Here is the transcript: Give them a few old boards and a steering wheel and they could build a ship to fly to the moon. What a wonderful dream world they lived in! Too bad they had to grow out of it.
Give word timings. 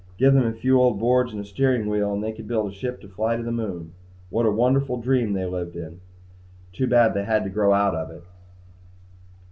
Give 0.17 0.33
them 0.33 0.47
a 0.47 0.51
few 0.51 0.79
old 0.81 0.97
boards 0.99 1.31
and 1.31 1.39
a 1.39 1.45
steering 1.45 1.87
wheel 1.87 2.11
and 2.11 2.23
they 2.23 2.31
could 2.31 2.47
build 2.47 2.71
a 2.71 2.73
ship 2.73 2.99
to 3.01 3.07
fly 3.07 3.37
to 3.37 3.43
the 3.43 3.51
moon. 3.51 3.93
What 4.31 4.47
a 4.47 4.51
wonderful 4.51 4.97
dream 4.99 5.31
world 5.31 5.35
they 5.37 5.45
lived 5.45 5.75
in! 5.75 6.01
Too 6.73 6.87
bad 6.87 7.13
they 7.13 7.23
had 7.25 7.43
to 7.43 7.51
grow 7.51 7.71
out 7.71 7.93
of 7.93 8.09
it. 8.09 8.23